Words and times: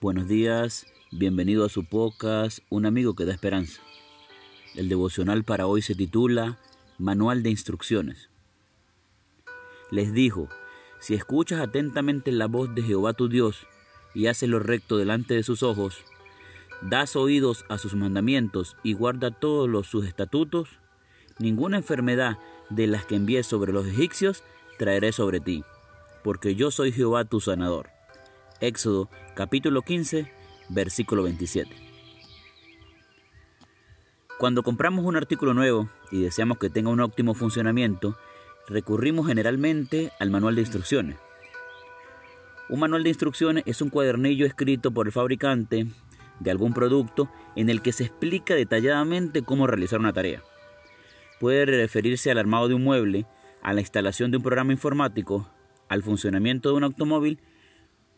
Buenos 0.00 0.28
días, 0.28 0.86
bienvenido 1.10 1.64
a 1.64 1.68
su 1.68 1.84
podcast 1.84 2.60
Un 2.68 2.86
amigo 2.86 3.16
que 3.16 3.24
da 3.24 3.32
esperanza. 3.32 3.82
El 4.76 4.88
devocional 4.88 5.42
para 5.42 5.66
hoy 5.66 5.82
se 5.82 5.96
titula 5.96 6.60
Manual 6.98 7.42
de 7.42 7.50
Instrucciones. 7.50 8.30
Les 9.90 10.12
dijo, 10.12 10.48
si 11.00 11.14
escuchas 11.14 11.60
atentamente 11.60 12.30
la 12.30 12.46
voz 12.46 12.72
de 12.76 12.82
Jehová 12.82 13.12
tu 13.12 13.28
Dios 13.28 13.66
y 14.14 14.28
haces 14.28 14.48
lo 14.48 14.60
recto 14.60 14.98
delante 14.98 15.34
de 15.34 15.42
sus 15.42 15.64
ojos, 15.64 16.04
das 16.80 17.16
oídos 17.16 17.64
a 17.68 17.76
sus 17.76 17.96
mandamientos 17.96 18.76
y 18.84 18.92
guarda 18.92 19.32
todos 19.32 19.68
los 19.68 19.88
sus 19.88 20.06
estatutos, 20.06 20.78
ninguna 21.40 21.78
enfermedad 21.78 22.38
de 22.70 22.86
las 22.86 23.04
que 23.04 23.16
envié 23.16 23.42
sobre 23.42 23.72
los 23.72 23.84
egipcios 23.84 24.44
traeré 24.78 25.10
sobre 25.10 25.40
ti, 25.40 25.64
porque 26.22 26.54
yo 26.54 26.70
soy 26.70 26.92
Jehová 26.92 27.24
tu 27.24 27.40
sanador. 27.40 27.97
Éxodo 28.60 29.08
capítulo 29.36 29.82
15, 29.82 30.28
versículo 30.68 31.22
27. 31.22 31.70
Cuando 34.36 34.64
compramos 34.64 35.04
un 35.04 35.14
artículo 35.14 35.54
nuevo 35.54 35.88
y 36.10 36.22
deseamos 36.22 36.58
que 36.58 36.68
tenga 36.68 36.90
un 36.90 36.98
óptimo 37.00 37.34
funcionamiento, 37.34 38.16
recurrimos 38.66 39.28
generalmente 39.28 40.10
al 40.18 40.30
manual 40.30 40.56
de 40.56 40.62
instrucciones. 40.62 41.18
Un 42.68 42.80
manual 42.80 43.04
de 43.04 43.10
instrucciones 43.10 43.62
es 43.64 43.80
un 43.80 43.90
cuadernillo 43.90 44.44
escrito 44.44 44.90
por 44.90 45.06
el 45.06 45.12
fabricante 45.12 45.86
de 46.40 46.50
algún 46.50 46.74
producto 46.74 47.30
en 47.54 47.70
el 47.70 47.80
que 47.80 47.92
se 47.92 48.04
explica 48.04 48.56
detalladamente 48.56 49.42
cómo 49.42 49.68
realizar 49.68 50.00
una 50.00 50.12
tarea. 50.12 50.42
Puede 51.38 51.64
referirse 51.64 52.32
al 52.32 52.38
armado 52.38 52.66
de 52.66 52.74
un 52.74 52.82
mueble, 52.82 53.24
a 53.62 53.72
la 53.72 53.82
instalación 53.82 54.32
de 54.32 54.38
un 54.38 54.42
programa 54.42 54.72
informático, 54.72 55.48
al 55.88 56.02
funcionamiento 56.02 56.70
de 56.70 56.74
un 56.74 56.84
automóvil 56.84 57.38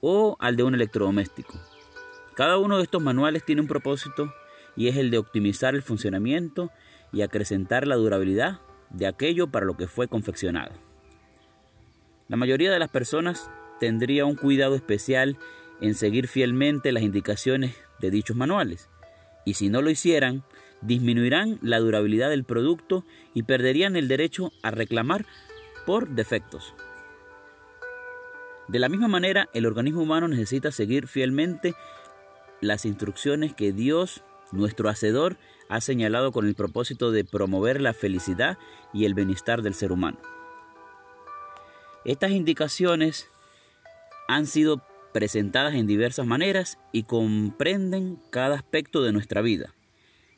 o 0.00 0.36
al 0.38 0.56
de 0.56 0.62
un 0.62 0.74
electrodoméstico. 0.74 1.58
Cada 2.34 2.58
uno 2.58 2.76
de 2.76 2.84
estos 2.84 3.02
manuales 3.02 3.44
tiene 3.44 3.62
un 3.62 3.68
propósito 3.68 4.32
y 4.76 4.88
es 4.88 4.96
el 4.96 5.10
de 5.10 5.18
optimizar 5.18 5.74
el 5.74 5.82
funcionamiento 5.82 6.70
y 7.12 7.22
acrecentar 7.22 7.86
la 7.86 7.96
durabilidad 7.96 8.60
de 8.90 9.06
aquello 9.06 9.48
para 9.48 9.66
lo 9.66 9.76
que 9.76 9.88
fue 9.88 10.08
confeccionado. 10.08 10.72
La 12.28 12.36
mayoría 12.36 12.70
de 12.70 12.78
las 12.78 12.90
personas 12.90 13.50
tendría 13.80 14.24
un 14.24 14.36
cuidado 14.36 14.74
especial 14.74 15.36
en 15.80 15.94
seguir 15.94 16.28
fielmente 16.28 16.92
las 16.92 17.02
indicaciones 17.02 17.74
de 18.00 18.10
dichos 18.10 18.36
manuales, 18.36 18.88
y 19.44 19.54
si 19.54 19.68
no 19.68 19.82
lo 19.82 19.90
hicieran, 19.90 20.44
disminuirán 20.82 21.58
la 21.62 21.78
durabilidad 21.78 22.30
del 22.30 22.44
producto 22.44 23.04
y 23.34 23.44
perderían 23.44 23.96
el 23.96 24.08
derecho 24.08 24.52
a 24.62 24.70
reclamar 24.70 25.26
por 25.86 26.10
defectos. 26.10 26.74
De 28.68 28.78
la 28.78 28.90
misma 28.90 29.08
manera, 29.08 29.48
el 29.54 29.64
organismo 29.64 30.02
humano 30.02 30.28
necesita 30.28 30.70
seguir 30.70 31.08
fielmente 31.08 31.74
las 32.60 32.84
instrucciones 32.84 33.54
que 33.54 33.72
Dios, 33.72 34.22
nuestro 34.52 34.90
Hacedor, 34.90 35.38
ha 35.70 35.80
señalado 35.80 36.32
con 36.32 36.46
el 36.46 36.54
propósito 36.54 37.10
de 37.10 37.24
promover 37.24 37.80
la 37.80 37.94
felicidad 37.94 38.58
y 38.92 39.06
el 39.06 39.14
bienestar 39.14 39.62
del 39.62 39.74
ser 39.74 39.90
humano. 39.90 40.18
Estas 42.04 42.30
indicaciones 42.30 43.28
han 44.28 44.46
sido 44.46 44.82
presentadas 45.14 45.74
en 45.74 45.86
diversas 45.86 46.26
maneras 46.26 46.78
y 46.92 47.04
comprenden 47.04 48.20
cada 48.30 48.56
aspecto 48.56 49.02
de 49.02 49.12
nuestra 49.12 49.40
vida. 49.40 49.74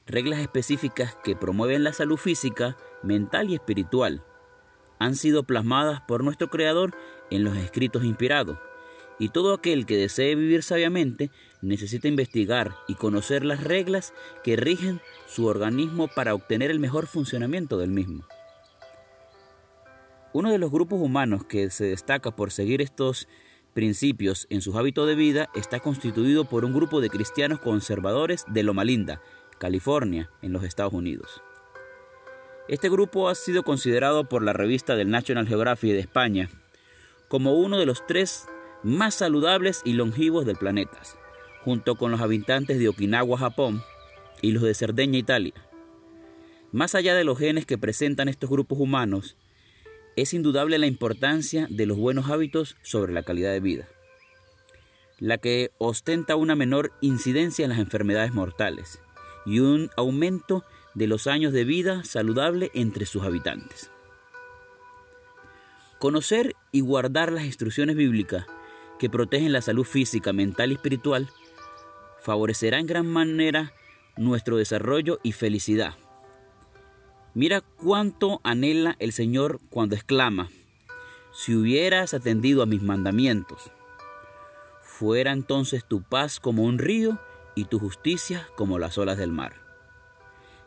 Reglas 0.07 0.39
específicas 0.39 1.17
que 1.25 1.35
promueven 1.35 1.83
la 1.83 1.93
salud 1.93 2.17
física, 2.17 2.77
mental 3.03 3.51
y 3.51 3.55
espiritual 3.55 4.25
han 5.01 5.17
sido 5.17 5.43
plasmadas 5.45 6.03
por 6.03 6.23
nuestro 6.23 6.51
Creador 6.51 6.95
en 7.31 7.45
los 7.45 7.57
escritos 7.57 8.05
inspirados, 8.05 8.59
y 9.19 9.29
todo 9.29 9.53
aquel 9.53 9.85
que 9.85 9.99
desee 9.99 10.35
vivir 10.35 10.63
sabiamente 10.63 11.31
necesita 11.61 12.09
investigar 12.09 12.75
y 12.89 12.95
conocer 12.95 13.45
las 13.45 13.63
reglas 13.63 14.15
que 14.43 14.57
rigen 14.57 15.01
su 15.27 15.47
organismo 15.47 16.09
para 16.09 16.35
obtener 16.35 16.71
el 16.71 16.81
mejor 16.81 17.07
funcionamiento 17.07 17.77
del 17.79 17.91
mismo. 17.91 18.27
Uno 20.33 20.51
de 20.51 20.59
los 20.59 20.71
grupos 20.71 21.01
humanos 21.01 21.45
que 21.45 21.71
se 21.71 21.85
destaca 21.85 22.31
por 22.31 22.51
seguir 22.51 22.81
estos 22.81 23.29
principios 23.75 24.47
en 24.49 24.63
sus 24.63 24.75
hábitos 24.77 25.07
de 25.07 25.17
vida 25.17 25.51
está 25.55 25.81
constituido 25.81 26.45
por 26.45 26.65
un 26.65 26.73
grupo 26.73 27.01
de 27.01 27.11
cristianos 27.11 27.61
conservadores 27.61 28.45
de 28.49 28.63
Loma 28.63 28.85
Linda, 28.85 29.21
California, 29.59 30.31
en 30.41 30.53
los 30.53 30.65
Estados 30.65 30.95
Unidos. 30.95 31.43
Este 32.69 32.89
grupo 32.89 33.29
ha 33.29 33.35
sido 33.35 33.65
considerado 33.65 34.29
por 34.29 34.43
la 34.43 34.53
revista 34.53 34.95
del 34.95 35.11
National 35.11 35.47
Geographic 35.47 35.91
de 35.91 35.99
España 35.99 36.49
como 37.31 37.55
uno 37.55 37.79
de 37.79 37.87
los 37.87 38.05
tres 38.09 38.49
más 38.83 39.15
saludables 39.15 39.83
y 39.85 39.93
longevos 39.93 40.45
del 40.45 40.57
planeta, 40.57 41.01
junto 41.63 41.95
con 41.95 42.11
los 42.11 42.21
habitantes 42.21 42.81
de 42.81 42.89
Okinawa, 42.89 43.39
Japón, 43.39 43.85
y 44.43 44.51
los 44.51 44.65
de 44.65 44.75
Cerdeña, 44.75 45.17
Italia. 45.17 45.55
Más 46.73 46.97
allá 46.97 47.15
de 47.15 47.23
los 47.23 47.39
genes 47.39 47.67
que 47.67 47.79
presentan 47.79 48.29
estos 48.29 48.51
grupos 48.51 48.81
humanos, 48.81 49.37
es 50.17 50.35
indudable 50.35 50.77
la 50.81 50.89
importancia 50.89 51.69
de 51.71 51.87
los 51.87 51.99
buenos 51.99 52.29
hábitos 52.29 52.77
sobre 52.83 53.13
la 53.13 53.23
calidad 53.23 53.53
de 53.53 53.61
vida, 53.61 53.89
la 55.21 55.39
que 55.39 55.71
ostenta 55.79 56.35
una 56.35 56.57
menor 56.57 56.91
incidencia 57.01 57.63
en 57.63 57.71
las 57.71 57.79
enfermedades 57.79 58.35
mortales 58.35 59.01
y 59.47 59.61
un 59.61 59.89
aumento 59.97 60.65
de 60.95 61.07
los 61.07 61.29
años 61.29 61.53
de 61.53 61.63
vida 61.63 62.03
saludable 62.03 62.73
entre 62.75 63.07
sus 63.07 63.23
habitantes. 63.23 63.93
Conocer 66.01 66.57
y 66.73 66.81
guardar 66.81 67.31
las 67.31 67.45
instrucciones 67.45 67.95
bíblicas 67.95 68.47
que 68.99 69.11
protegen 69.11 69.53
la 69.53 69.61
salud 69.61 69.85
física, 69.85 70.33
mental 70.33 70.71
y 70.71 70.77
espiritual, 70.77 71.29
favorecerá 72.21 72.79
en 72.79 72.87
gran 72.87 73.07
manera 73.07 73.75
nuestro 74.17 74.57
desarrollo 74.57 75.21
y 75.23 75.33
felicidad. 75.33 75.93
Mira 77.35 77.61
cuánto 77.61 78.41
anhela 78.45 78.97
el 78.99 79.13
Señor 79.13 79.61
cuando 79.69 79.95
exclama, 79.95 80.49
si 81.33 81.55
hubieras 81.55 82.15
atendido 82.15 82.63
a 82.63 82.67
mis 82.67 82.81
mandamientos, 82.81 83.71
fuera 84.81 85.33
entonces 85.33 85.85
tu 85.85 86.03
paz 86.03 86.41
como 86.41 86.65
un 86.65 86.79
río 86.79 87.19
y 87.55 87.67
tu 87.67 87.79
justicia 87.79 88.49
como 88.57 88.79
las 88.79 88.97
olas 88.97 89.19
del 89.19 89.33
mar. 89.33 89.53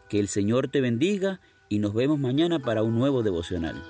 Que 0.09 0.19
el 0.19 0.27
Señor 0.27 0.67
te 0.67 0.79
bendiga 0.79 1.41
y 1.69 1.79
nos 1.79 1.95
vemos 1.95 2.19
mañana 2.19 2.59
para 2.59 2.83
un 2.83 2.95
nuevo 2.95 3.23
devocional. 3.23 3.83